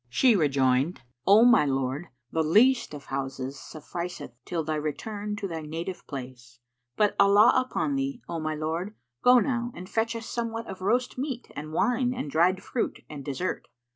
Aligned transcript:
She 0.09 0.35
rejoined, 0.35 1.03
"O 1.27 1.45
my 1.45 1.63
lord, 1.63 2.07
the 2.31 2.41
least 2.41 2.95
of 2.95 3.05
houses 3.05 3.59
sufficeth 3.59 4.31
till 4.45 4.63
thy 4.63 4.73
return 4.73 5.35
to 5.35 5.47
thy 5.47 5.61
native 5.61 6.07
place; 6.07 6.57
but, 6.95 7.15
Allah 7.19 7.53
upon 7.55 7.95
thee, 7.97 8.19
O 8.27 8.39
my 8.39 8.55
lord, 8.55 8.95
go 9.21 9.37
now 9.37 9.71
and 9.75 9.87
fetch 9.87 10.15
us 10.15 10.25
somewhat 10.25 10.65
of 10.65 10.81
roast 10.81 11.19
meat 11.19 11.51
and 11.55 11.71
wine 11.71 12.15
and 12.15 12.31
dried 12.31 12.63
fruit 12.63 13.01
and 13.11 13.23
dessert." 13.23 13.67